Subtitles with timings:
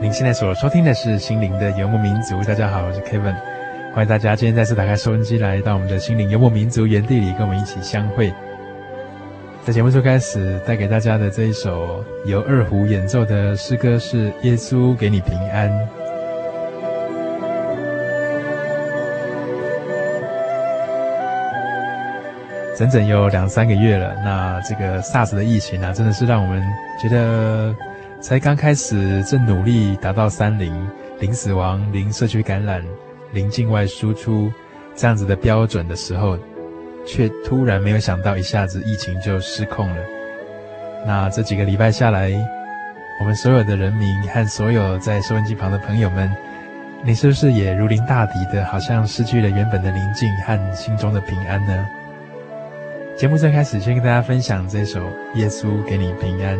[0.00, 3.34] 您现在所收听的是《心灵的游牧民族》，大家好，我是 Kevin，
[3.92, 8.32] 欢迎大家今天再次打开收音机，来到我们的《心灵游牧民族》园地里，跟我们一起相会。
[9.62, 15.70] 在节目最开始带给大家的这一首由二胡演奏的诗歌是《耶稣给你平安》。
[22.74, 26.66] 整整有两三个月了，那这个 SARS 的疫情啊，真的是让我们
[26.98, 27.76] 觉得。
[28.20, 30.88] 才刚开始，正努力达到三零
[31.20, 32.84] 零死亡、零社区感染、
[33.32, 34.52] 零境外输出
[34.94, 36.36] 这样子的标准的时候，
[37.06, 39.96] 却突然没有想到，一下子疫情就失控了。
[41.06, 42.30] 那这几个礼拜下来，
[43.20, 46.30] 我们所有的人民和所有在收音机旁的朋友们，
[47.02, 51.88] 你是不是也如临大敌的，好像失去了原本的宁静和心中的平安呢？
[53.16, 55.00] 节目最开始，先跟大家分享这首
[55.36, 56.58] 《耶稣给你平安》。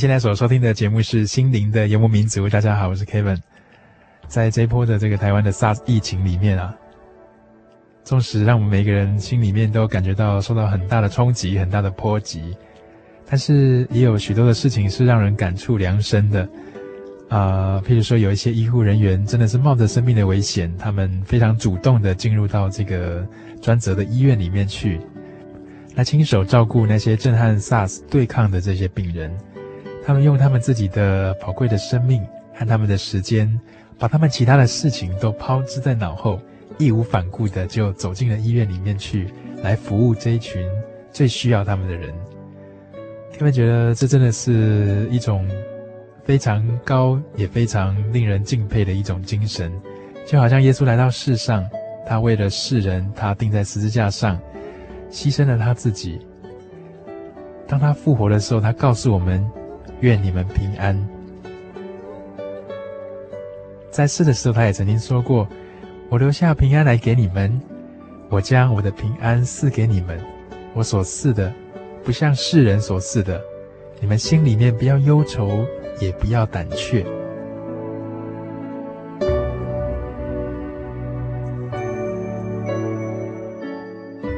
[0.00, 3.36] 现在所收听的节目是《心灵的游牧民族》，大家好，我是 Kevin。
[4.28, 6.74] 在这一波的这个台湾的 SARS 疫情里面啊，
[8.02, 12.56] 纵使让我们每个人心里面都感觉到受到很大的冲击、很大的波及，
[13.26, 16.48] 但是也有许多的事情是让人感触良深的
[17.28, 23.22] 啊、譬如说，有一些医护人员真的是冒着生命的危险，他们非常主动的进入到这个
[23.60, 24.98] 专责的医院里面去，
[25.94, 29.30] 来亲手照顾那些震撼 SARS 对抗的这些病人。
[30.04, 33.60] 他们用他们自己的宝贵的生命和他们的时间，
[33.98, 36.40] 把他们其他的事情都抛之在脑后，
[36.78, 39.32] 义无反顾的就走进了医院里面去，
[39.62, 40.66] 来服务这一群
[41.12, 42.12] 最需要他们的人。
[43.38, 45.48] 他们觉得这真的是一种
[46.24, 49.72] 非常高也非常令人敬佩的一种精神，
[50.26, 51.66] 就好像耶稣来到世上，
[52.06, 54.38] 他为了世人，他钉在十字架上，
[55.10, 56.20] 牺牲了他自己。
[57.66, 59.42] 当他复活的时候，他告诉我们
[60.00, 60.96] ：“愿你们平安。”
[63.90, 65.48] 在世的时候，他也曾经说过
[66.08, 67.60] ：“我留下平安来给你们，
[68.28, 70.18] 我将我的平安赐给你们。
[70.74, 71.52] 我所赐的，
[72.04, 73.42] 不像世人所赐的。
[74.00, 75.66] 你们心里面不要忧愁，
[76.00, 77.04] 也不要胆怯。”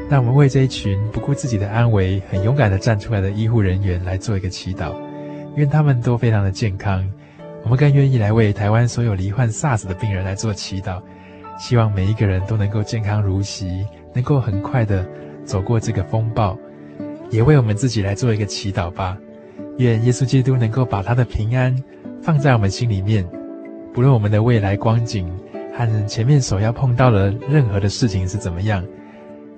[0.08, 4.94] 让我们为这一群不顾自己的安危、很勇敢地站出来的医护人员来做一个祈祷，
[5.56, 7.06] 愿他们都非常的健康。
[7.64, 11.00] 我们更愿意来为台湾所有罹患 SARS 的病人来做祈祷，
[11.58, 15.06] 希望每一个人都能够健康如昔，能够很快的
[15.44, 16.58] 走过这个风暴。
[17.30, 19.16] 也为我们自己来做一个祈祷吧，
[19.78, 21.74] 愿耶稣基督能够把他的平安
[22.20, 23.26] 放在我们心里面，
[23.94, 25.30] 不论我们的未来光景
[25.74, 28.84] 和前面所要碰到的任何的事情是怎么样。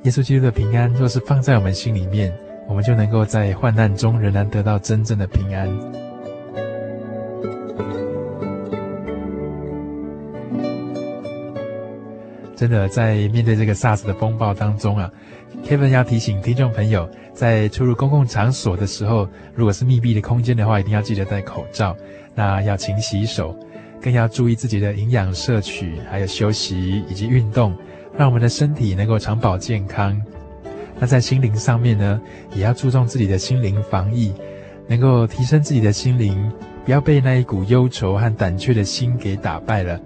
[0.02, 2.32] 耶稣基督的平安，若是放在我们心里面，
[2.66, 5.68] 我们就能够在患难中仍然得到真正的平安。
[12.56, 15.10] 真的，在面对这个 SARS 的风暴当中啊
[15.66, 21.94] ，Kevin 要提醒听众朋友，在出入公共场所的时候，如果是密闭的空间的话，一定要记得戴口罩，
[22.34, 23.54] 那要勤洗手，
[24.00, 27.76] 更要注意自己的营养摄取，还有休息以及运动。
[28.16, 30.18] 让我们的身体能够长保健康。
[31.04, 32.18] 那在心灵上面呢，
[32.54, 34.32] 也要注重自己的心灵防疫，
[34.86, 36.50] 能够提升自己的心灵，
[36.82, 40.00] 不要被那一股忧愁和胆怯的心给打败了。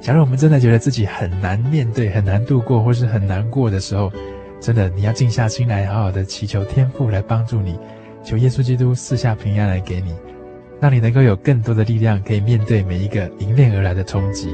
[0.00, 4.10] 假如我们真的觉得自己很难面对、很难度过，或是很难过的时候，
[4.58, 7.78] 真的你要静下心来，好好的祈求天父来帮助你，
[8.24, 10.14] 求耶稣基督赐下平安来给你，
[10.80, 14.48] 让你能够有更多的力量，可以面对每一个迎面而来的冲击。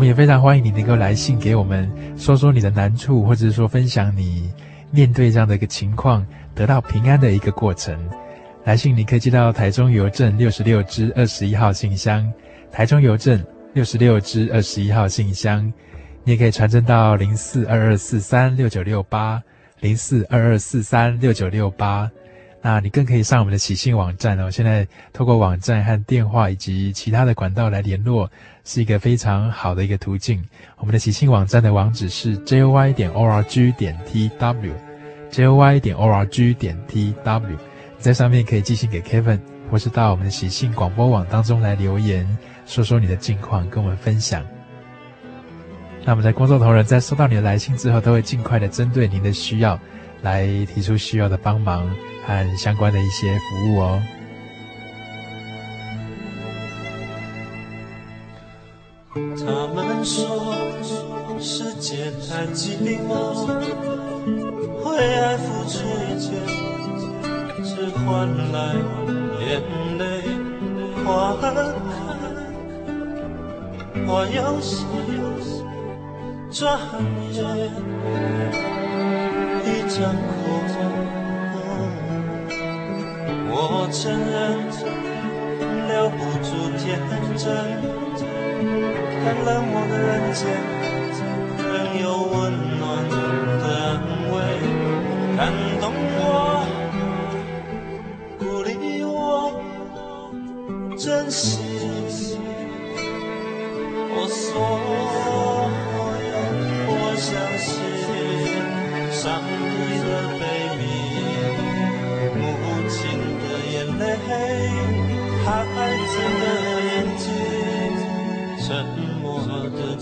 [0.00, 1.86] 我们也非常欢迎你能够来信给我们，
[2.16, 4.50] 说说你的难处，或者是说分享你
[4.90, 7.94] 面对这样的一个情况得到平安的一个过程。
[8.64, 12.26] 来信你可以寄到台中邮政六十六支二十一号信箱，
[12.72, 13.44] 台中邮政
[13.74, 15.70] 六十六支二十一号信箱。
[16.24, 19.42] 你也可以传真到零四二二四三六九六八，
[19.80, 22.10] 零四二二四三六九六八。
[22.62, 24.50] 那你更可以上我们的喜信网站哦。
[24.50, 28.30] 现在透过网站和电话以及其他的管道来联络，
[28.64, 30.44] 是一个非常好的一个途径。
[30.76, 37.48] 我们的喜信网站的网址是 joy 点 org 点 tw，joy 点 org 点 tw。
[37.48, 37.56] 你
[37.98, 39.40] 在上面可以寄信给 Kevin，
[39.70, 42.26] 或是到我们的喜信广播网当中来留言，
[42.66, 44.44] 说说你的近况，跟我们分享。
[46.04, 49.78] 那我们在工作同仁在收到你的来信之后，都会尽快的针对您的需要
[50.22, 51.88] 来提出需要的帮忙。
[52.26, 54.02] 和相关的一些服务哦。
[59.14, 60.54] 他们说
[61.40, 62.76] 世界太寂
[63.08, 63.48] 寞，
[64.84, 66.30] 为爱付出一切，
[67.64, 68.74] 只换来
[69.40, 69.48] 眼
[69.98, 70.02] 泪
[71.04, 71.44] 花开。
[74.06, 74.86] 我有心
[76.52, 76.78] 转
[77.32, 77.40] 眼
[79.90, 80.22] 一张口。
[83.52, 83.56] 我
[83.90, 84.30] 承认
[85.88, 86.48] 留不住
[86.78, 86.86] 天
[87.36, 87.42] 真，
[89.24, 90.38] 但冷漠的人间
[91.58, 91.66] 仍
[92.00, 92.32] 有温
[92.68, 92.69] 暖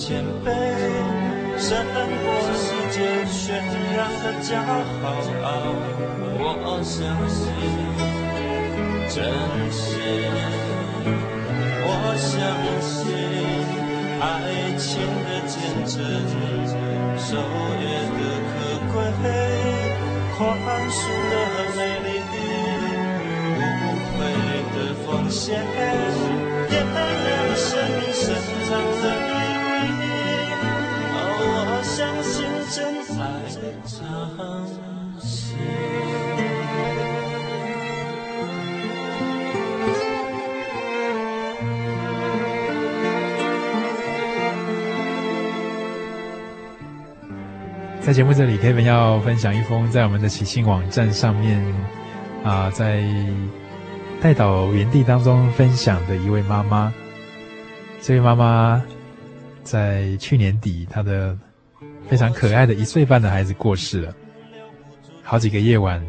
[0.08, 0.48] 谦卑，
[1.58, 2.64] 胜过世
[2.96, 2.96] 界
[3.28, 3.52] 渲
[3.94, 5.44] 染的骄傲。
[6.40, 6.42] 我
[6.82, 6.96] 相
[7.28, 7.44] 信
[9.10, 9.20] 真
[9.70, 10.00] 心，
[11.84, 12.24] 我相
[12.80, 12.96] 信
[14.18, 14.24] 爱
[14.78, 14.88] 情
[15.26, 16.00] 的坚贞，
[17.18, 17.36] 守
[17.76, 17.84] 约
[18.16, 18.50] 的可
[18.94, 18.96] 贵，
[20.38, 20.40] 宽
[20.88, 20.96] 恕
[21.28, 21.36] 的
[21.76, 22.08] 美丽。
[23.58, 23.60] 无
[24.16, 24.18] 悔
[24.72, 25.60] 的奉献，
[26.70, 26.96] 点亮
[27.54, 27.68] 生
[28.00, 28.24] 命深
[28.70, 28.72] 藏
[29.02, 29.04] 的
[48.00, 51.62] 在节目这里，Kevin 要分享一封在我们的喜信网站上面
[52.44, 53.02] 啊，在。
[54.20, 56.92] 代祷园地当中分享的一位妈妈。
[58.00, 58.82] 这位妈妈
[59.62, 61.38] 在去年底，她的
[62.08, 64.14] 非常可爱的一岁半的孩子过世了。
[65.22, 66.02] 好几个夜晚，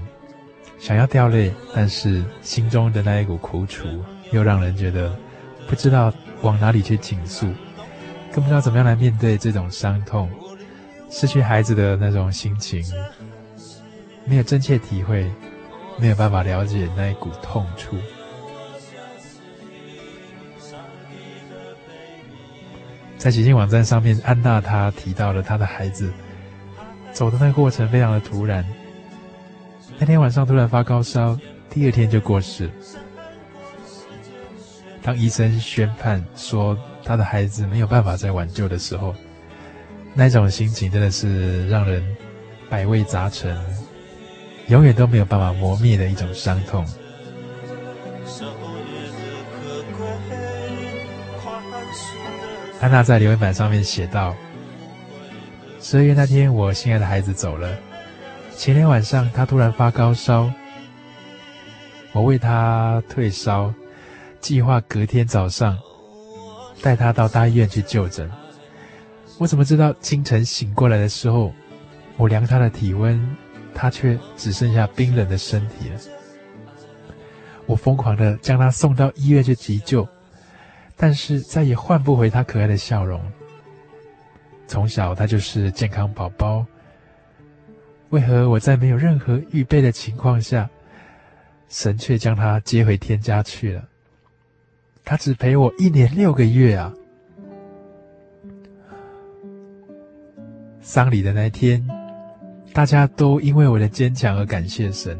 [0.79, 3.87] 想要掉泪，但是心中的那一股苦楚，
[4.31, 5.13] 又让人觉得
[5.67, 7.47] 不知道往哪里去倾诉，
[8.31, 10.29] 更不知道怎么样来面对这种伤痛。
[11.11, 12.81] 失去孩子的那种心情，
[14.25, 15.29] 没有真切体会，
[15.97, 17.97] 没有办法了解那一股痛处。
[23.19, 26.09] 在喜信网站上面，安娜她提到了她的孩子
[27.11, 28.65] 走的那个过程非常的突然。
[29.99, 31.37] 那天晚上突然发高烧，
[31.69, 32.69] 第二天就过世。
[35.01, 39.13] 当医生宣判说他的孩子没有办法再挽救的时候，
[40.13, 42.01] 那种心情真的是让人
[42.69, 43.57] 百味杂陈，
[44.67, 46.85] 永远都没有办法磨灭的一种伤痛。
[52.81, 54.33] 安娜在留言板上面写道
[55.81, 57.77] ：“十二月那天，我心爱的孩子走了。
[58.55, 60.49] 前天晚上，他突然发高烧，
[62.13, 63.73] 我为他退烧，
[64.39, 65.77] 计划隔天早上
[66.81, 68.31] 带他到大医院去就诊。”
[69.37, 71.53] 我怎么知道清晨醒过来的时候，
[72.15, 73.19] 我量他的体温，
[73.73, 75.99] 他却只剩下冰冷的身体了。
[77.65, 80.07] 我疯狂地将他送到医院去急救，
[81.01, 83.21] 但是再也换不回他可爱的笑容。
[84.67, 86.65] 从小他就是健康宝宝，
[88.09, 90.69] 为何我在没有任何预备的情况下，
[91.69, 93.87] 神却将他接回天家去了？
[95.05, 96.93] 他只陪我一年六个月啊！
[100.81, 101.87] 丧礼的那天，
[102.73, 105.17] 大家都因为我的坚强而感谢神。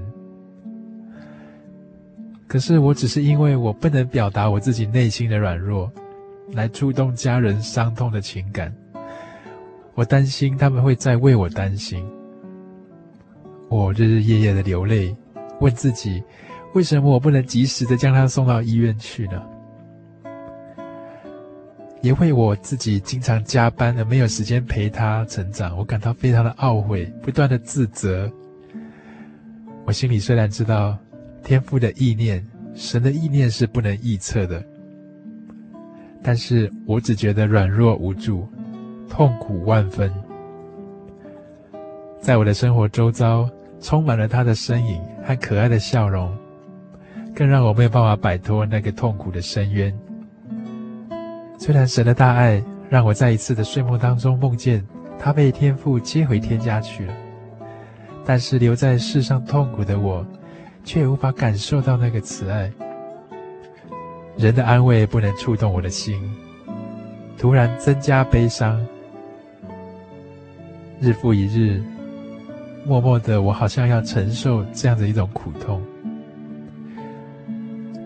[2.49, 5.89] 可是我只是因为我不能表达我自己内心的软弱，
[6.51, 8.73] 来触动家人伤痛的情感。
[9.93, 12.03] 我担心他们会再为我担心。
[13.69, 15.15] 我日日夜夜的流泪，
[15.59, 16.23] 问自己：
[16.73, 19.39] 为什么我不能及时的将他送到医院去呢？
[22.01, 28.27] 也为我自己经常加班而没有时间陪他成长，我感到非常的懊悔，不断的自责。
[29.85, 30.97] 我心里虽然知道
[31.43, 34.63] 天父的意念、神的意念是不能臆测的，
[36.21, 38.47] 但是我只觉得软弱无助，
[39.09, 40.11] 痛苦万分。
[42.21, 46.35] 在我的生活周遭，充满了他的身影和可爱的笑容，
[47.33, 49.97] 更让我没有办法摆脱那个痛苦的深渊。
[51.57, 54.85] 虽然神的大爱让我在一次的睡梦当中梦见
[55.17, 57.13] 他被天父接回天家去了，
[58.25, 60.25] 但是留在世上痛苦的我，
[60.89, 62.71] 却无法感受到那个慈爱。
[64.35, 66.19] 人的安慰不能触动我的心，
[67.37, 68.83] 突然增加悲伤。
[70.99, 71.79] 日复一日，
[72.87, 75.79] 默默的我好像要承受这样的一种苦痛。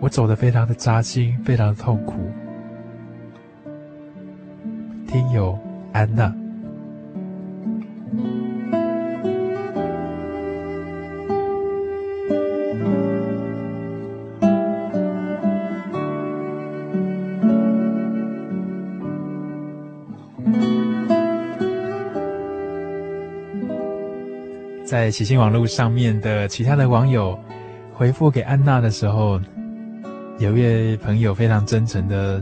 [0.02, 2.16] 我走得非常的扎心，非常的痛苦。
[5.08, 5.58] 听友
[5.94, 6.36] 安娜，
[25.04, 27.38] 在喜信网络上面的其他的网友
[27.94, 29.38] 回复给安娜的时候，
[30.40, 32.42] 有一位朋友非常真诚的，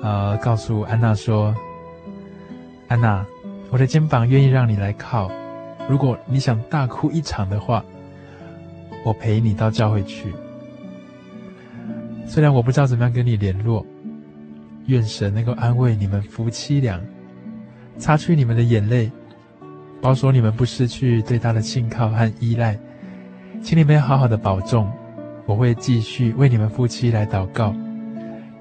[0.00, 1.52] 呃，告诉安娜说。
[2.86, 3.26] 安娜，
[3.70, 5.32] 我的肩膀愿意让你来靠。
[5.88, 7.84] 如果你想大哭一场的话，
[9.04, 10.32] 我陪你到教会去。
[12.24, 13.84] 虽然我不知道怎么样跟你联络，
[14.86, 17.00] 愿神能够安慰你们夫妻俩，
[17.98, 19.10] 擦去你们的眼泪，
[20.00, 22.78] 保守你们不失去对他的信靠和依赖。
[23.62, 24.90] 请你们要好好的保重，
[25.44, 27.74] 我会继续为你们夫妻来祷告，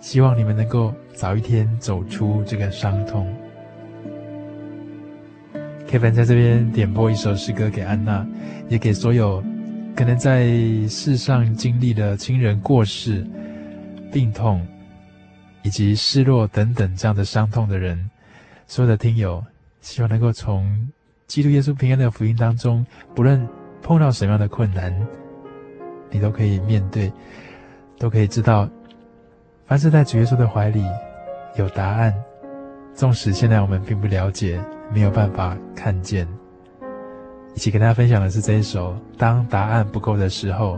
[0.02, 3.34] 希望你们能够早一天走出这个伤痛。
[5.88, 8.28] Kevin 在这边点播一首诗歌给安娜，
[8.68, 9.42] 也给所有
[9.96, 10.46] 可能在
[10.88, 13.26] 世上经历了亲人过世、
[14.12, 14.68] 病痛
[15.64, 18.10] 以及失落等等这样的伤痛的人，
[18.68, 19.44] 所有的听友，
[19.82, 20.88] 希望能够从
[21.30, 23.48] 基督耶稣平安的福音当中，不论
[23.82, 24.94] 碰到什么样的困难，
[26.10, 27.10] 你都可以面对，
[27.98, 28.68] 都可以知道，
[29.66, 30.84] 凡是在主耶稣的怀里
[31.56, 32.14] 有答案，
[32.94, 34.62] 纵使现在我们并不了解。
[34.92, 36.28] 没有办法看见。
[37.54, 40.78] 一起跟大家分享的是这一首《当答案不够的时候》。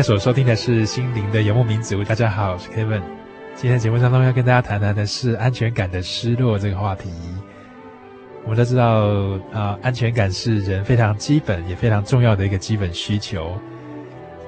[0.00, 1.96] 在所收听的是《心灵的游牧民族》。
[2.06, 3.02] 大家好，我是 Kevin。
[3.54, 7.10] 今天节目当中要跟大家谈谈的是安全感的失落这个话题。
[8.44, 9.04] 我们都知道，
[9.52, 13.52] 啊、呃，安全感是人非常基本也非常重要的一个基本需求。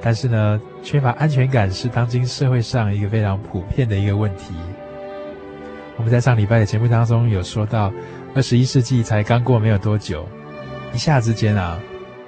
[0.00, 4.54] 但是呢，缺乏安全感是当今社会上一个非常普遍的一个问题。
[5.98, 7.92] 我们在上礼拜的节目当中有说到，
[8.34, 10.26] 二十一世纪才刚过没有多久，
[10.94, 11.78] 一下之间啊，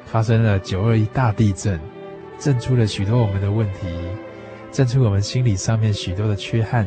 [0.04, 1.80] 发生了九二一大地震。
[2.44, 3.88] 震出了许多我们的问题，
[4.70, 6.86] 震出我们心理上面许多的缺憾，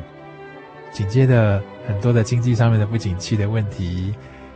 [0.91, 4.13] 紧接着很多的经济上面的不景气的问题，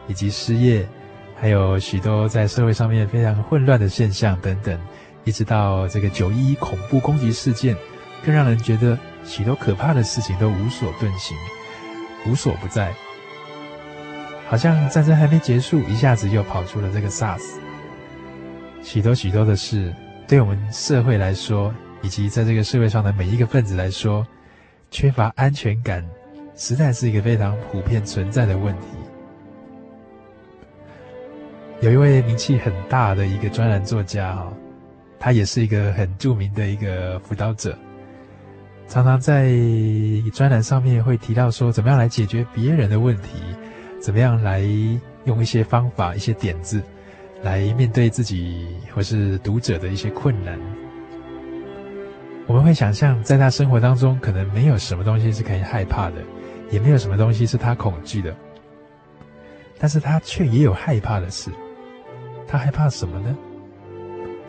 [0.07, 0.87] 以及失业，
[1.35, 4.79] 还有许多在社会上面非常混乱的现象等等，
[5.23, 7.75] 一直到这个九一一恐怖攻击事件，
[8.23, 11.35] 更让人觉得许多可怕的事情都无所遁形，
[12.27, 12.93] 无所不在，
[14.47, 17.41] 好像战争还没结束，一下子又跑出了这个 SARS，
[18.83, 19.91] 许多许多的事。
[20.31, 24.25] 对我们社会来说，以及在这个社会上的每一个分子来说，
[24.89, 26.09] 缺乏安全感，
[26.55, 28.87] 实在是一个非常普遍存在的问题。
[31.81, 34.53] 有一位名气很大的一个专栏作家哈，
[35.19, 37.77] 他也是一个很著名的一个辅导者，
[38.87, 39.51] 常常在
[40.33, 43.37] 专栏上面会提到说，怎么样来解决别人的问题，
[43.99, 44.61] 怎么样来
[45.25, 46.81] 用一些方法、一些点子。
[47.43, 50.59] 来面对自己或是读者的一些困难，
[52.45, 56.17] 我们会想象，在他生活当中，可能没有什么东西是可以害怕的，
[56.69, 58.35] 也没有什么东西是他恐惧的，
[59.79, 61.49] 但是他却也有害怕的事。
[62.47, 63.35] 他害怕什么呢？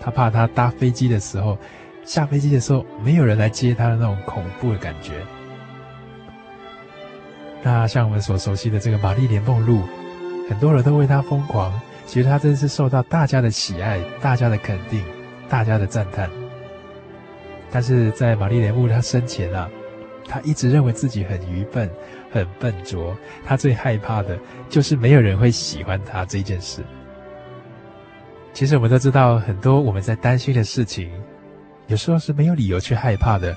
[0.01, 1.57] 他怕他搭飞机的时候，
[2.05, 5.15] 下飞机的时候没有人来接他的那种恐怖的感觉。
[7.63, 9.83] 那像我们所熟悉的这个玛丽莲梦露，
[10.51, 11.73] 很多人都为他疯狂，
[12.13, 15.03] 其实他真是受到大家的喜爱、大家的肯定、
[15.49, 16.29] 大家的赞叹。
[17.71, 19.67] 但是在玛丽莲梦露她生前啊，
[20.29, 21.91] 她一直认为自己很愚笨、
[22.31, 26.85] 很笨拙，她最害怕的就是没有人会喜欢她这件事。
[28.53, 31.11] 其实我们都知道，很多我们在担心的事情，
[31.87, 33.57] 有时候是没有理由去害怕的。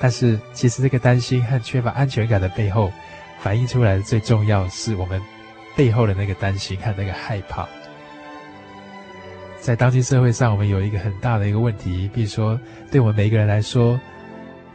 [0.00, 2.92] 但是，其实这个担心和缺乏安全感的背后，
[3.40, 5.20] 反映出来的最重要是我们
[5.74, 7.66] 背后的那个担心和那个害怕。
[9.66, 12.56] 在当今社会上，我们有一个很大的一个问题，比如说，
[12.88, 13.98] 对我们每一个人来说，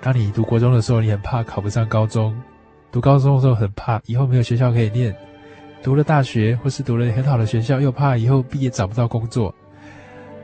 [0.01, 2.33] 当你读国中的时候，你很怕考不上高中；
[2.91, 5.13] 读高中的时候，很怕以后没有学校可以念；
[5.81, 9.55] 读了大学或是读了很好的学校，又怕以后毕业找不到工作。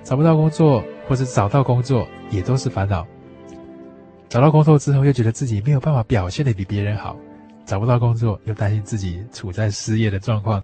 [0.01, 3.05] 找不到工作，或者找到工作，也都是烦恼。
[4.29, 7.17] 找到工作之后，又觉得自己没有办法表现得比别人好；
[7.65, 10.63] 找不到工作，又担心自己处在失业的状况。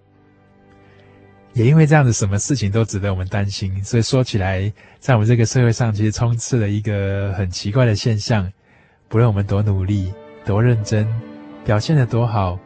[1.53, 3.83] 也因为这样子，什么事情都值得我们担心。
[3.83, 8.51] 所以说起来，在我们这个社会上，其实充斥了一个很奇怪的现象：
[9.07, 10.11] 不论我们多努力、
[10.45, 11.07] 多认真，
[11.63, 12.59] 表现得多好，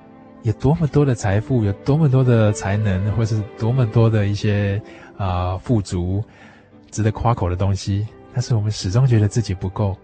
[0.44, 4.82] 有多么多的财富，有多么多的才能，或是多么多的一些
[5.18, 6.24] 啊、富足。
[6.90, 9.96] 值得夸口的东西，但是我们始终觉得自己不够。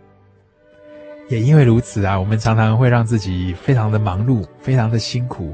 [1.29, 5.53] 也因为如此啊，我们常常会让自己非常的忙碌，非常的辛苦，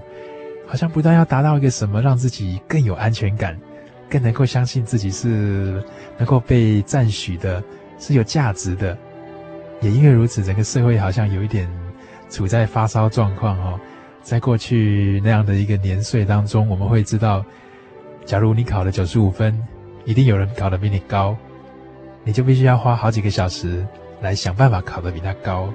[0.70, 3.60] 好像不断要达到一个什么，让自己更有安全感，
[4.08, 5.84] 更能够相信自己是
[6.16, 7.64] 能够被赞许的，
[7.98, 8.96] 是有价值的。
[9.82, 11.68] 也因为如此，整个社会好像有一点
[12.30, 13.80] 处在发烧状况哦。
[14.22, 17.44] 在过去那样的一个年岁当中，我们会知道，
[18.26, 19.60] 假如你考了九十五分。
[20.06, 21.36] 一定有人考得比你高，
[22.24, 23.86] 你就必须要花好几个小时
[24.22, 25.72] 来想办法考得比他高。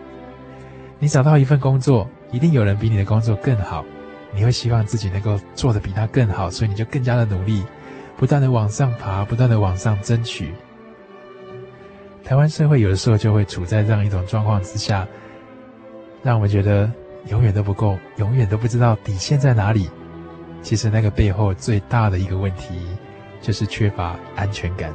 [0.98, 3.84] 你找到一份工作，一定有人比你的工作更好，
[4.34, 7.62] 你会希望自己能够做得比他更好，所以你就更加的努力，
[8.16, 10.52] 不断的往上爬，不断的往上争取。
[12.24, 15.06] 台湾社会有的时候就会处在这样一种状况之下，
[16.22, 16.90] 让我们觉得
[17.28, 19.88] 永远都不够，永远都不知道底线在哪里。
[20.62, 22.80] 其实那个背后最大的一个问题。
[23.44, 24.90] 就是缺乏安全感。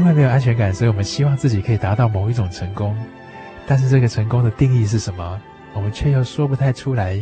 [0.00, 2.96] 因为没有安全感，所以我们希望自己可以达到某一种成功，
[3.66, 5.40] 但是这个成功的定义是什么？
[5.74, 7.14] 我们却又说不太出来。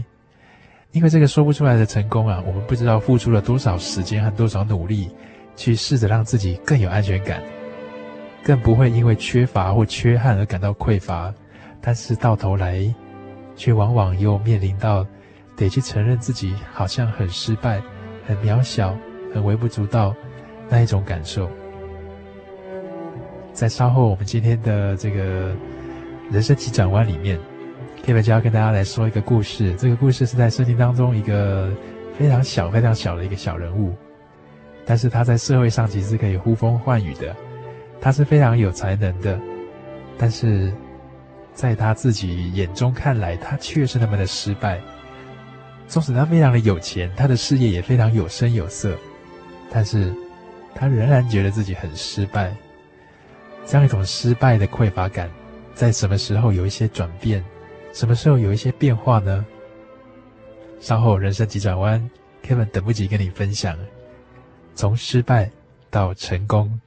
[0.93, 5.11] 因为这个说不出来的成功啊，我们不知道付出了多少时间和多少努力。
[5.57, 7.43] 去试着让自己更有安全感，
[8.45, 11.35] 更不会因为缺乏或缺憾而感到匮乏，
[11.81, 12.95] 但是到头来，
[13.57, 15.05] 却往往又面临到
[15.57, 17.83] 得去承认自己好像很失败、
[18.25, 18.97] 很渺小、
[19.35, 20.15] 很微不足道
[20.69, 21.51] 那一种感受。
[23.59, 25.53] 在稍后我们今天的这个
[26.31, 27.37] 人生急转弯里面
[28.05, 29.75] ，Kevin 就要跟大家来说一个故事。
[29.75, 31.69] 这个故事是在圣经当中一个
[32.17, 33.93] 非常小、非常小的一个小人物。
[34.87, 37.35] 但是他在社会上其实可以呼风唤雨的，
[38.01, 39.37] 他是非常有才能的，
[40.17, 40.73] 但是
[41.53, 44.81] 在他自己眼中看来，他却是那么的失败。
[45.89, 48.97] 纵使他非常的有钱，他的事业也非常有声有色，
[49.69, 50.15] 但是
[50.77, 52.55] 他仍然觉得自己很失败。
[53.65, 55.31] 这样一种失败的匮乏感，
[55.75, 57.45] 在什么时候有一些转变？
[57.93, 59.45] 什么时候有一些变化呢？
[60.81, 62.11] 稍后人生急转弯
[62.45, 63.77] ，Kevin 等不及跟你分享。
[64.75, 65.51] 从失败
[65.91, 66.81] 到成功。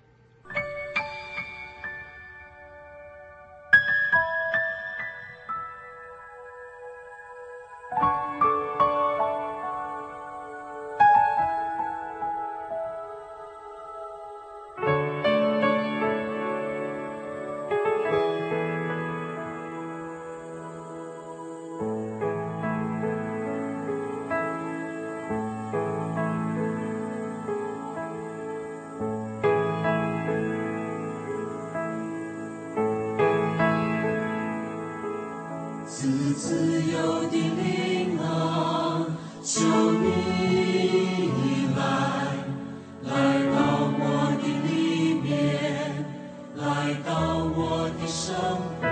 [47.99, 48.35] 的生
[48.79, 48.87] 活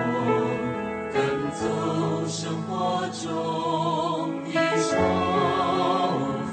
[1.14, 4.96] 赶走生活中的愁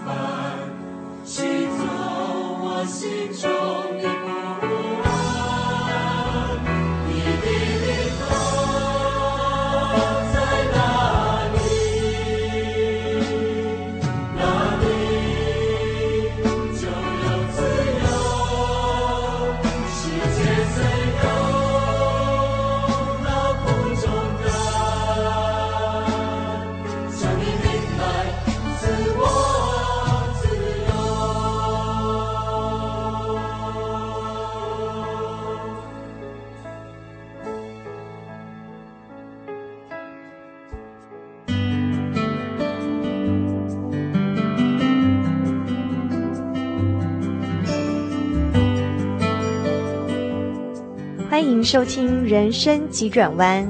[0.04, 0.06] 烦
[1.24, 1.85] 驱走
[2.62, 3.55] 我心中。
[51.37, 53.62] 欢迎收听《人生急转弯》。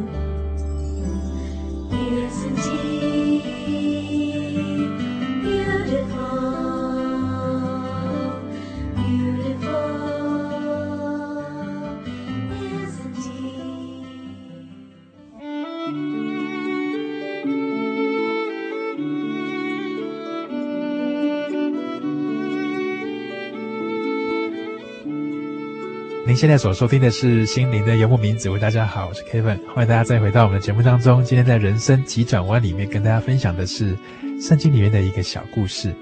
[26.37, 28.59] 现在所收听的是心灵的游牧民族。
[28.59, 31.25] 大家好，我是 Kevin，欢迎大家再回到我们的节目当中。
[31.25, 33.97] 今天在人生急转弯里面，跟大家分享的是
[34.39, 35.95] 圣经里面的一个小故事，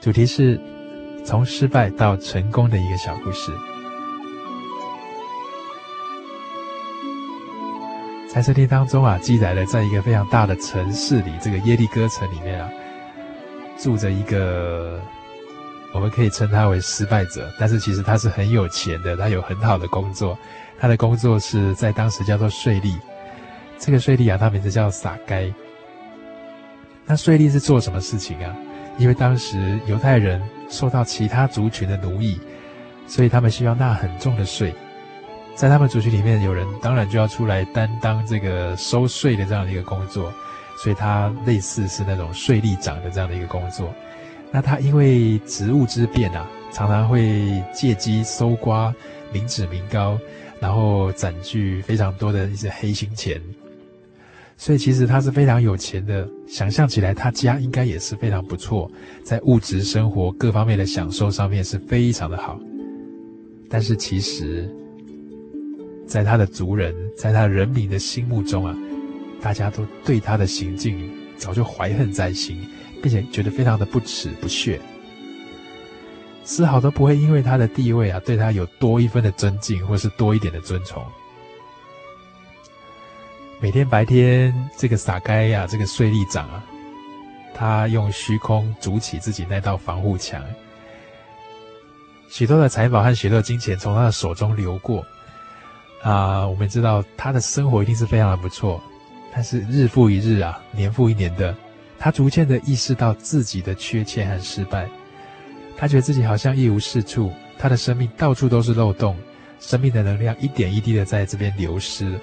[0.00, 0.60] 主题是
[1.24, 3.50] 从失败到成功的一个小故事。
[8.32, 12.70] 在圣经当中啊，记载了在一个非常大的城市里，这个耶利哥城里面啊，
[13.76, 15.00] 住着一个。
[15.96, 20.38] 我们可以称他为失败者，但是其实他是很有钱的，他有很好的工作。
[20.78, 22.94] 他的工作是在当时叫做税吏。
[23.78, 25.50] 这个税吏啊，他名字叫撒该。
[27.06, 28.54] 那税吏是做什么事情啊？
[28.98, 32.38] 因为当时犹太人受到其他族群的奴役，
[33.06, 34.74] 所以他们需要纳很重的税。
[35.54, 40.30] 在他们族群里面，有人当然就要出来担当这个收税的这样的一个工作，
[40.82, 43.90] 所以他类似是那种税吏长的这样的一个工作。
[44.52, 48.94] 那他因为职务之便啊，常常会借机搜刮
[49.32, 50.18] 民脂民膏，
[50.60, 53.40] 然后攒聚非常多的一些黑心钱，
[54.56, 56.26] 所以其实他是非常有钱的。
[56.46, 58.90] 想象起来，他家应该也是非常不错，
[59.24, 62.58] 在物质生活各方面的享受上面是非常的好。
[63.68, 64.72] 但是其实，
[66.06, 68.74] 在他的族人，在他人民的心目中啊，
[69.40, 72.64] 大家都对他的行径早就怀恨在心。
[73.06, 74.80] 并且觉得非常的不耻不屑，
[76.42, 81.00] 丝毫都不会因为他的地位啊，对他有多一分的尊敬，或是多一点的尊崇。
[83.60, 86.64] 每天白天，这个撒该呀，这个税吏长啊，
[87.54, 90.42] 他用虚空筑起自己那道防护墙，
[92.28, 95.06] 许多的财宝和许多金钱从他的手中流过。
[96.02, 98.82] 啊，我们知道他的生活一定是非常的不错，
[99.32, 101.54] 但是日复一日啊，年复一年的。
[101.98, 104.88] 他逐渐地意识到自己的缺欠和失败，
[105.76, 109.16] 他觉得自己好像一无是处，他的生命到处都是漏洞，
[109.60, 112.18] 生命的能量一点一滴的在这边流失，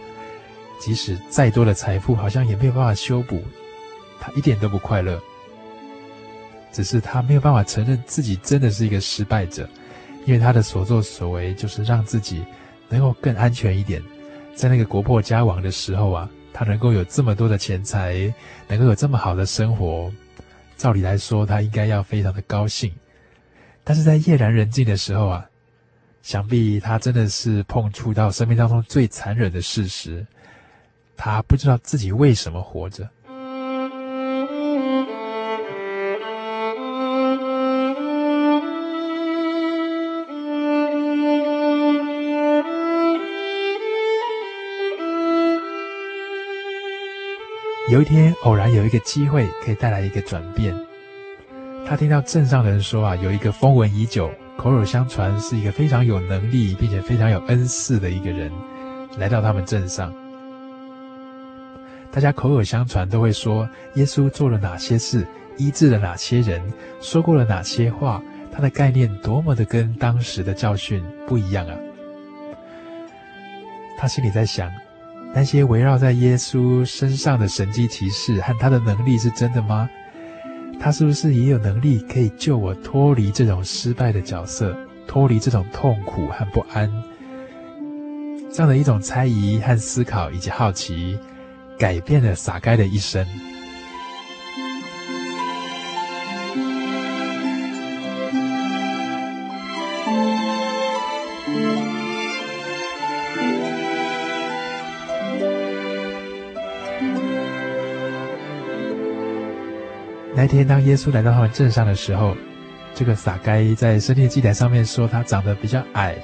[0.79, 3.43] 即使再多的财富，好像也没有办法修补，
[4.19, 5.19] 他一点都不快乐。
[6.71, 9.69] 只是他没有办法承认自己真的是一个失败者，
[10.25, 12.43] 因为他的所作所为就是让自己
[12.89, 14.01] 能够更安全一点，
[14.55, 16.29] 在那个国破家亡的时候啊。
[16.53, 18.33] 他能够有这么多的钱财，
[18.67, 20.11] 能够有这么好的生活，
[20.77, 22.93] 照理来说，他应该要非常的高兴。
[23.83, 25.49] 但是在夜阑人静的时候啊，
[26.21, 30.25] 想必他真的是碰触到生命当中最残忍的事实，
[31.17, 33.09] 他不知道自己为什么活着。
[47.93, 50.75] 有一天，偶然有一个机会，可以带来一个转变。
[51.85, 58.51] 他听到镇上的人说啊，有一个风闻已久、口耳相传是一个非常有能力并且非常有恩赐的一个人，
[59.19, 60.11] 来到他们镇上。
[62.11, 65.27] 大家口耳相传都会说，耶稣做了哪些事，
[65.57, 66.59] 医治了哪些人，
[66.99, 68.19] 说过了哪些话，
[68.51, 71.77] 他的概念多么的跟当时的教训不一样啊！
[73.99, 74.67] 他心里在想。
[75.33, 79.89] 那些围绕在耶稣身上的神迹骑士和他的能力是真的吗？
[80.79, 86.91] 他是不是也有能力可以救我脱离这种失败的角色，脱离这种痛苦和不安？
[88.51, 91.17] 这样的一种猜疑和思考以及好奇，
[91.79, 93.25] 改变了撒该的一生。
[110.43, 112.35] 那天，当耶稣来到他们镇上的时候，
[112.93, 116.17] 这个撒该在圣经记载上面说，他长得比较矮，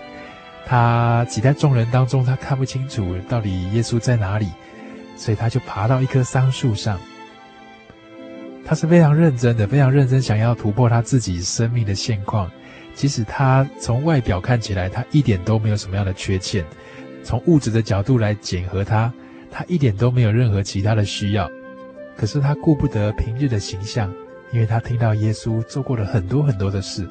[0.65, 4.49] 他挤在众人当中，他看不清楚到底耶稣在哪里，
[5.15, 6.99] 所以他就爬到一棵桑树上。
[8.65, 12.51] 他是非常认真的，非常认真，想要突破他自己生命的现况。
[12.93, 16.65] 即使他从外表看起来，他一点都没有什么样的缺陷，
[17.23, 19.13] 从物质的角度来检核他，
[19.49, 21.49] 他一点都没有任何其他的需要。
[22.19, 24.13] 可是他顾不得平日的形象，
[24.51, 27.07] 因为他听到耶稣做过了很多很多的事。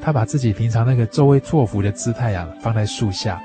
[0.00, 3.40] 他把自己平常那个作威作福的姿态啊放在树下，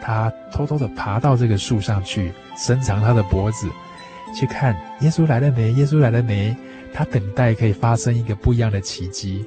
[0.00, 3.68] 他偷偷的爬到这个树上去，伸长他的脖子，
[4.34, 5.70] 去看耶稣来了没？
[5.74, 6.56] 耶稣来了没？
[6.92, 9.46] 他等待可以发生一个不一样的奇迹。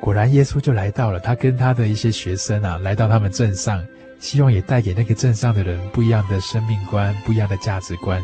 [0.00, 1.20] 果然，耶稣就来到了。
[1.20, 3.80] 他跟他的一些学生啊，来到他们镇上，
[4.22, 8.22] 希望也带给那个镇上的人不一样的生命观、不一样的价值观，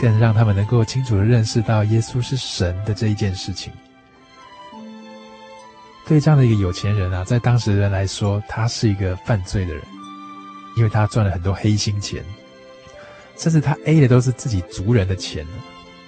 [0.00, 3.72] 更让他们能够清楚的认识到耶稣是神的这一件事情。
[6.06, 9.82] 对这样的一个有钱人啊，在当时的人来说，他是一个犯罪的人，
[10.76, 12.22] 因为他赚了很多黑心钱，
[13.36, 15.46] 甚至他 A 的都是自己族人的钱。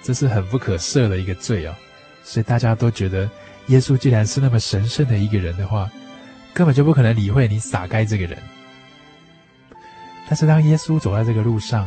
[0.03, 1.77] 这是很不可赦的一个罪啊！
[2.23, 3.29] 所以大家都觉得，
[3.67, 5.87] 耶稣既然是那么神圣的一个人的话，
[6.53, 8.35] 根本就不可能理会你撒该这个人。
[10.31, 11.85] 但是当耶稣走在这个路上，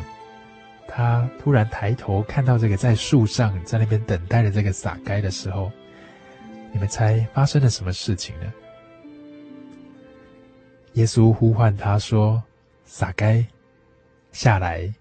[0.86, 5.72] 他突然抬头看到这个在树上在那边等待的这个撒该的时候，
[6.70, 8.52] 你们猜发生了什么事情呢？
[10.92, 12.42] 耶稣呼唤他说
[12.84, 13.42] ：“撒该，
[14.30, 14.92] 下来。”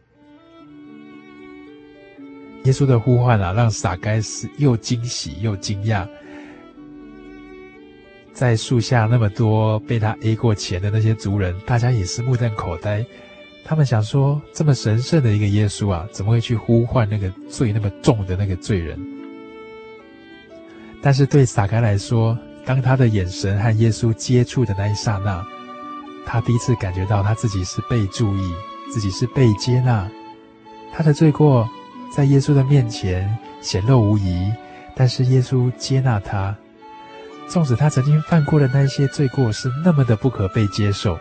[2.63, 6.07] 耶稣的呼唤啊，让撒该是又惊喜又惊讶。
[8.31, 13.05] 在树下那么多被他 A 过钱的那些族人，大家也是目瞪口呆。
[13.66, 18.99] 他们想说，这么神圣的一个耶稣啊，怎么会去呼唤那个罪那么重的那个罪人？
[21.01, 25.43] 但是对撒该来说，当他的眼神和耶稣接触的那一刹那，
[26.26, 28.53] 他第一次感觉到他自己是被注意，
[28.93, 30.09] 自己是被接纳，
[30.93, 31.68] 他的罪过。
[32.16, 34.51] 在耶稣的面前显露无遗，
[34.95, 36.55] 但是耶稣接纳他，
[37.49, 41.18] 纵使他曾经犯过的那些罪过是那么的不可被接受，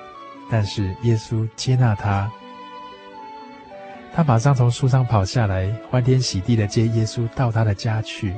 [0.53, 2.30] 但是耶稣接纳他。
[4.14, 8.34] 他马上从树上跑下来，欢天喜地的接耶稣到他的家去。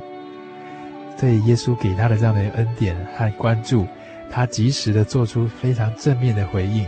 [1.19, 3.85] 对耶稣给他的这样的恩典和关注，
[4.31, 6.87] 他及时的做出非常正面的回应。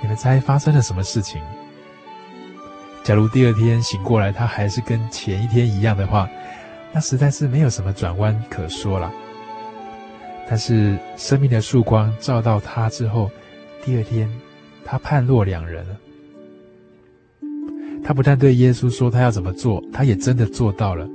[0.00, 1.42] 你们猜发生了什么事情？
[3.02, 6.28] 假如第二天醒过来，他还是跟前一天一样的话，
[6.92, 9.12] 那实在是没有什么转弯可说了。
[10.48, 13.30] 但是生命的曙光照到他之后，
[13.84, 14.28] 第二天
[14.84, 15.96] 他判若两人了。
[18.04, 21.08] 他不但对耶稣说他要怎么做，他也真的做到了。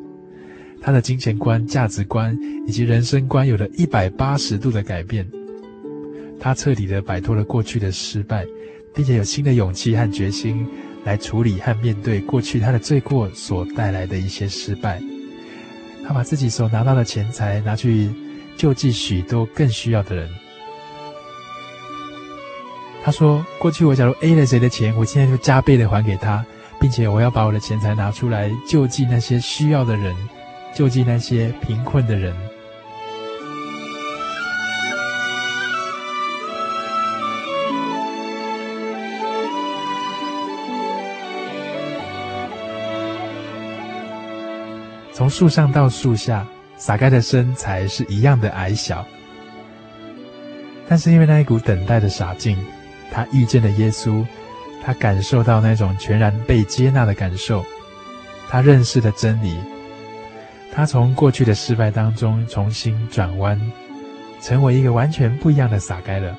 [0.81, 5.27] 他的金钱观、价值观以及人生观有了一百八十度的改变。
[6.39, 8.45] 他彻底的摆脱了过去的失败，
[8.93, 10.67] 并且有新的勇气和决心。
[11.05, 15.01] 来处理和面对过去他的罪过所带来的一些失败，
[16.05, 18.09] 他把自己所拿到的钱财拿去
[18.57, 20.29] 救济许多更需要的人。
[23.03, 26.43] 他说：“过去我假如 A 了谁的钱，我现在就加倍的还给他，
[26.81, 30.13] 并且我要把我的钱财拿出来救济那些需要的人，
[30.75, 32.35] 救济那些贫困的人。”
[45.13, 46.45] 从树上到树下，
[46.77, 49.05] 撒该的身材是一样的矮小，
[50.87, 52.55] 但是因为那一股等待的傻劲，
[53.11, 54.23] 他遇见了耶稣，
[54.83, 57.65] 他感受到那种全然被接纳的感受，
[58.47, 59.57] 他认识了真理，
[60.71, 63.59] 他从过去的失败当中重新转弯，
[64.39, 66.37] 成为一个完全不一样的撒该了。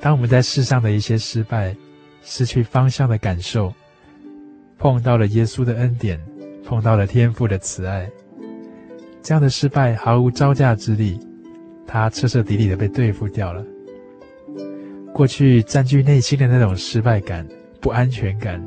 [0.00, 1.76] 当我们在世上的一些失败、
[2.24, 3.72] 失去方向的感受，
[4.76, 6.20] 碰到了耶稣的恩典。
[6.62, 8.08] 碰到了天父的慈爱，
[9.22, 11.20] 这样的失败毫无招架之力，
[11.86, 13.64] 他彻彻底底的被对付掉了。
[15.12, 17.46] 过去占据内心的那种失败感、
[17.80, 18.64] 不安全感，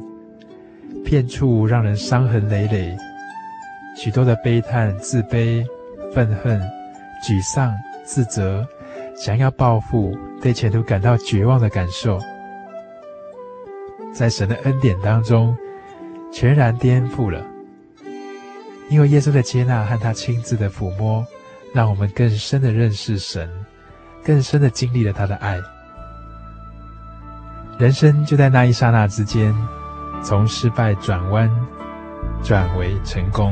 [1.03, 2.95] 片处让人伤痕累累，
[3.95, 5.65] 许多的悲叹、自卑、
[6.13, 6.61] 愤恨、
[7.25, 7.73] 沮丧、
[8.03, 8.65] 自责，
[9.15, 12.19] 想要报复、对前途感到绝望的感受，
[14.13, 15.55] 在神的恩典当中，
[16.31, 17.43] 全然颠覆了。
[18.93, 21.25] 因为耶稣的接纳和他亲自的抚摸，
[21.73, 23.49] 让我们更深的认识神，
[24.23, 25.59] 更深的经历了他的爱。
[27.79, 29.51] 人生就在那一刹那之间，
[30.23, 31.49] 从失败转弯，
[32.43, 33.51] 转为成功。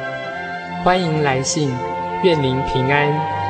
[0.83, 1.69] 欢迎来信，
[2.23, 3.40] 愿您平安。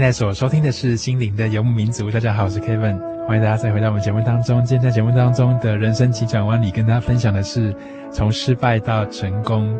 [0.00, 2.08] 现在所收听的是《心灵的游牧民族》。
[2.10, 4.64] 大家好，我是 Kevin，欢迎大家再回到我们节目当中。
[4.64, 7.74] 今天在节目当中的人生急转弯里，跟大家分享的是
[8.10, 9.78] 从失败到成功。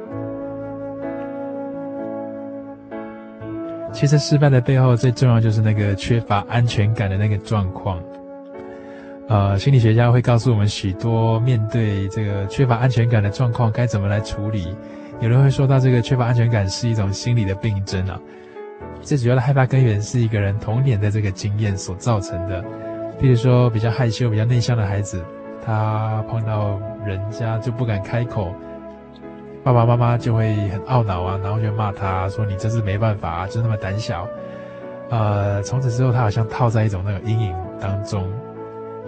[3.95, 7.99] 其实失败的背后，最重要就是那个缺乏安全感的那个状况。
[9.27, 14.77] 呃，心理学家会告诉我们许多面对这个缺乏安全感的状况该怎么来处理。
[15.19, 18.21] 有人会说到，这个缺乏安全感是一种心理的病症啊。
[19.03, 22.63] 最主要的害怕根源是一个人童年的这个经验所造成的，
[23.19, 25.25] 比如说比较害羞、比较内向的孩子，
[25.65, 28.55] 他碰到人家就不敢开口，
[29.65, 34.29] 爸爸妈妈就会很懊恼啊，然后就骂他说：“你真是没办法啊，就那么胆小。”
[35.09, 38.31] 呃，从此之后他好像套在一种那个阴影当中。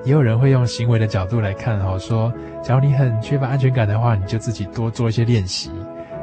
[0.04, 5.70] 也有人会用行为的角度来看，哈，说，假如你很缺乏安全感的话，你就自己多做一些练习，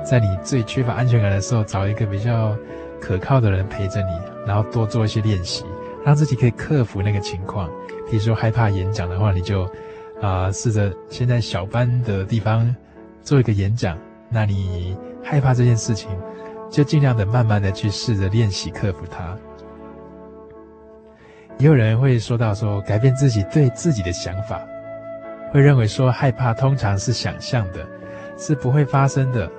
[0.04, 2.56] 在你最缺乏安全感的时候，找一个比较。
[3.00, 5.66] 可靠的人陪着你，然后多做一些练习，
[6.06, 7.70] 让自己可以克服那个情况。
[8.10, 9.70] 比如说害怕演讲的话，你就
[10.22, 12.76] 啊、试着先在小班的地方
[13.22, 13.98] 做一个演讲。
[14.30, 16.10] 那你害怕这件事情，
[16.70, 19.36] 就尽量的慢慢的去试着练习克服它。
[21.58, 24.62] 也有人会说到说，改变自己对自己的想法，
[25.52, 27.86] 会认为说害怕通常是想象的，
[28.38, 29.50] 是不会发生的。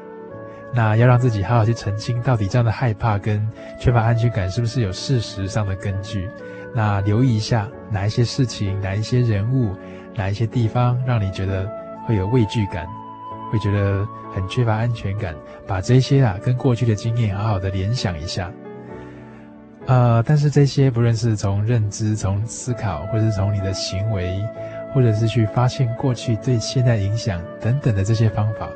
[0.73, 3.47] 那要让自己好好去澄清，到底这样的害怕跟
[3.79, 6.29] 缺乏安全感是不是有事实上的根据？
[6.73, 9.75] 那留意一下哪一些事情、哪一些人物、
[10.15, 11.69] 哪一些地方，让你觉得
[12.07, 12.87] 会有畏惧感，
[13.51, 15.35] 会觉得很缺乏安全感。
[15.67, 18.51] 把这些啊跟过去的经验好好的联想一下。
[19.87, 24.41] 呃，但是这些不论是从认知、从思考，或是从你的行为，
[24.95, 28.69] 或者是去发现过去对现在影响等等的这些方法，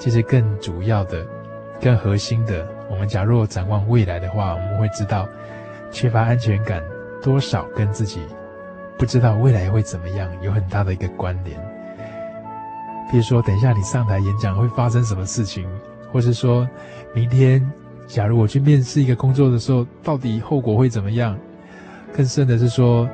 [0.00, 1.24] 其实更主要的、
[1.80, 5.28] 更核心的，我们假若展望未来的话，我们会知道，
[5.92, 6.82] 缺乏安全感
[7.22, 8.20] 多少跟自己
[8.98, 11.60] 不知道未来会怎么样有很大的一个关联。
[13.10, 15.68] 比如说，等一下你上台演讲会发生什么事情，
[16.10, 16.66] 或是说
[17.12, 17.70] 明天
[18.06, 21.36] 假如我去面试一个工作的时候，到底后果会怎么样？
[22.16, 23.06] 更甚的是说，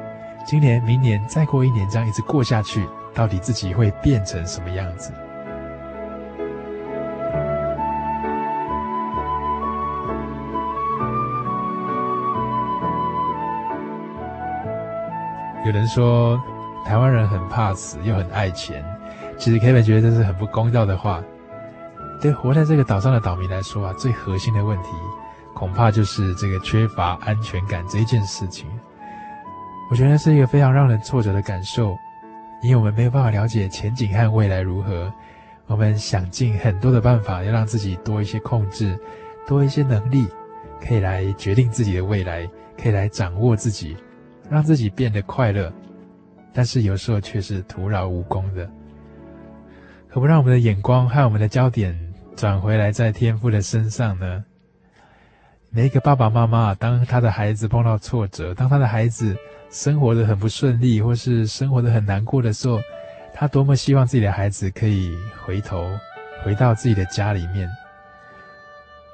[0.46, 5.10] 今年、明年、再过一年，这样一直过下去，到底自己会变成什么样子？
[15.66, 16.40] 有人说，
[16.84, 18.84] 台湾人很怕死，又很爱钱。
[19.36, 21.20] 其实 Kevin 觉得这是很不公道的话。
[22.20, 24.90] 对活在这个岛上的岛民来说啊，最核心的问题，
[25.56, 28.64] 恐怕就是这个缺乏安全感这一件事情。
[29.90, 31.96] 我觉得是一个非常让人挫折的感受，
[32.62, 35.12] 因为我们没有办法了解前景和未来如何。
[35.66, 38.96] 我们想尽很多的办法，要让自己多一些控制，
[39.48, 40.28] 多一些能力，
[40.80, 42.48] 可以来决定自己的未来，
[42.80, 43.96] 可以来掌握自己，
[44.50, 45.72] 让自己变得快乐。
[46.52, 48.68] 但是有时候却是徒劳无功的。
[50.08, 51.94] 可不让我们的眼光和我们的焦点
[52.34, 54.44] 转回来在天父的身上呢？
[55.68, 59.36] 每一个爸爸妈妈，当他的孩子碰到挫折，当他的孩子，
[59.68, 62.80] 生活的很不顺利，或是生活的很难过的时候，
[63.34, 65.86] 他多么希望自己的孩子可以回头，
[66.42, 67.68] 回到自己的家里面。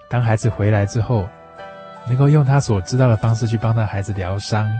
[0.08, 1.28] 当孩子回来之后，
[2.06, 4.70] 能够用他所知道的方式去帮他孩子疗伤，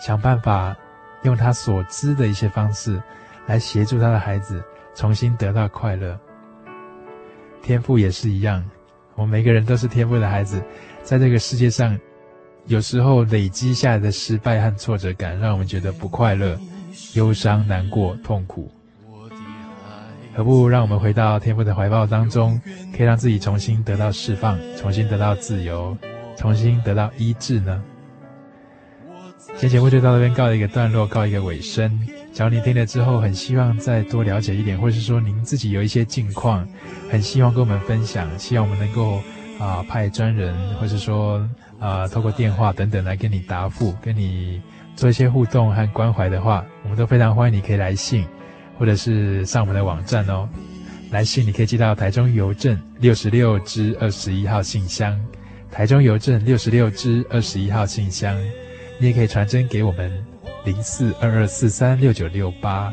[0.00, 0.76] 想办法
[1.22, 3.02] 用他所知的一些方式
[3.46, 4.62] 来协助他的孩子
[4.94, 6.18] 重新得到快乐。
[7.62, 8.64] 天赋也是一样，
[9.14, 10.62] 我们每个人都是天赋的孩子，
[11.02, 11.98] 在这个世界上。
[12.66, 16.58] 有时候累积下来的失败和挫折感，让我们觉得不快乐、
[17.12, 18.72] 忧伤、难过、痛苦。
[20.34, 22.58] 何不让我们回到天赋的怀抱当中，
[22.96, 25.94] 可以让自己重新得到释放，重新得到自由，
[26.38, 27.84] 重新得到医治呢？
[29.56, 31.88] 今天节目就到这边告一个段落，告一个尾声。
[32.32, 36.66] 假如你听了之后，很希望再多了解一点，或是说您自己有一些近况，
[37.10, 39.22] 很希望跟我们分享，希望我们能够
[39.58, 41.48] 啊、派专人，或是说。
[41.80, 44.62] 啊，透过电话等等来跟你答复，跟你
[44.96, 48.24] 做一些互动和关怀的话，我们都非常欢迎你可以来信，
[48.78, 50.48] 或者是上我们的网站哦。
[51.10, 55.20] 来信你可以寄到台中邮政六十六支二十一号信箱，
[55.70, 58.34] 台中邮政六十六支二十一号信箱。
[58.98, 60.12] 你也可以传真给我们
[60.64, 62.92] 零四二二四三六九六八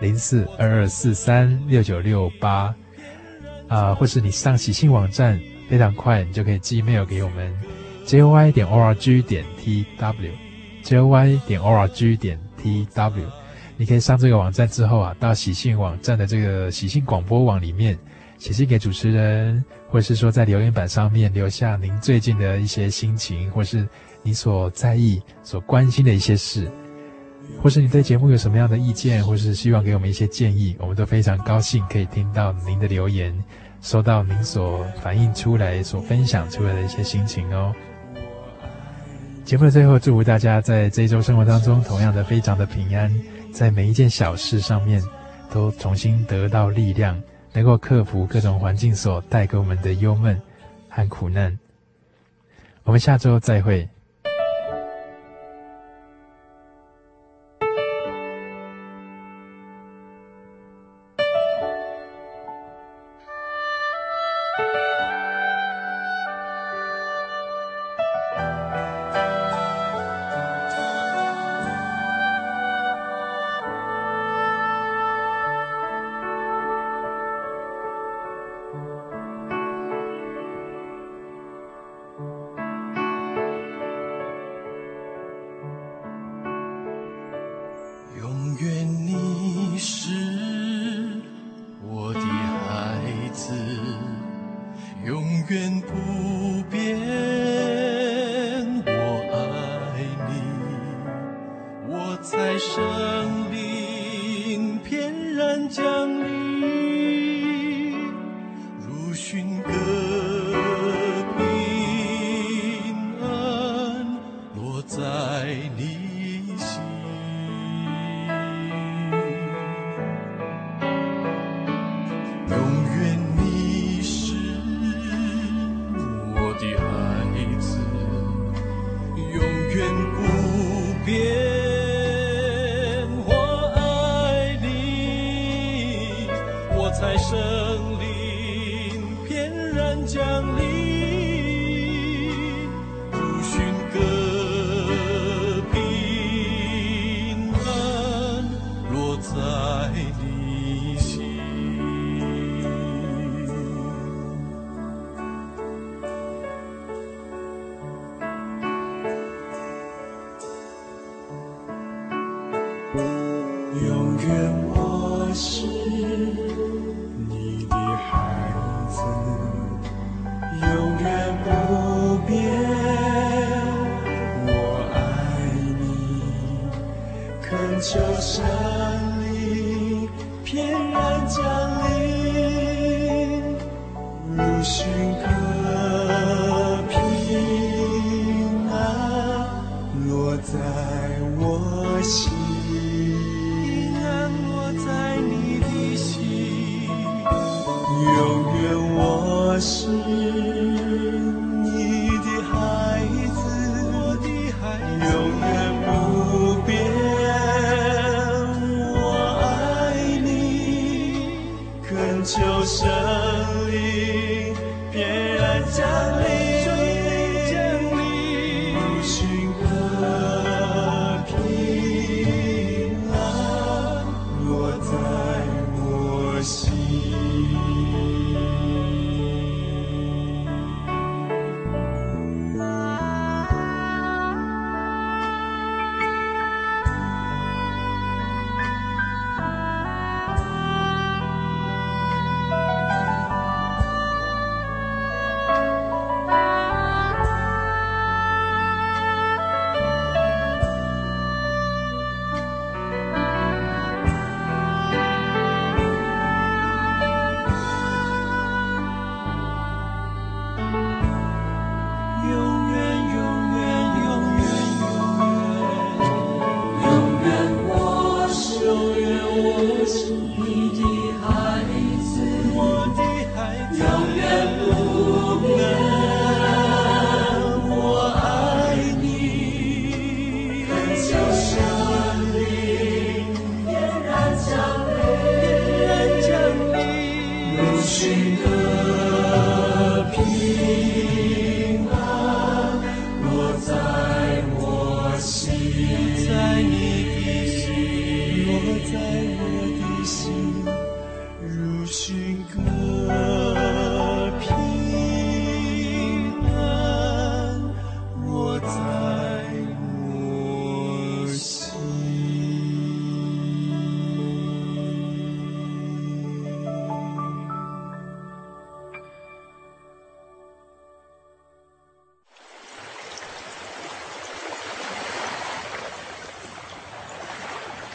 [0.00, 2.74] 零四二二四三六九六八
[3.68, 7.52] 啊，或是你上喜信网站，非常快，你就可以寄 mail 给我们。
[8.04, 12.16] j o y 点 o r g 点 t w，j o y 点 o r g
[12.16, 13.26] 点 t w，
[13.76, 17.98] 你可以上这个网站之后啊，到喜信网站的这个喜信广播网里面
[18.38, 23.88] 写信给主持人，或者是说在留言板上面留下您最近的一些心情，或是
[24.26, 26.68] 你所在意、所关心的一些事，
[27.62, 33.32] 或是你对节目有什么样的意见，或是希望给我们一些建议，我们都非常高兴可以听到您的留言，
[33.80, 37.72] 收到您所反映出来、所分享出来的一些心情哦。
[39.44, 43.08] 节目的最后，祝福大家在这一周生活当中，同样的非常的平安，
[43.52, 45.00] 在每一件小事上面
[45.52, 47.22] 都重新得到力量，
[47.52, 50.36] 能够克服各种环境所带给我们的忧闷
[50.88, 51.56] 和苦难。
[52.82, 53.88] 我们下周再会。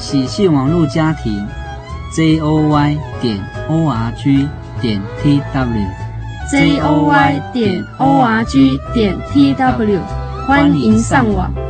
[0.00, 1.46] 喜讯网络家庭
[2.10, 3.38] z o y 点
[3.68, 4.48] o r g
[4.80, 5.86] 点 t w
[6.50, 10.00] z o y 点 o r g 点 t w，
[10.48, 11.69] 欢迎上网。